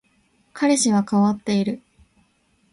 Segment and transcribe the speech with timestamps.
[0.53, 1.83] 彼氏は変わっている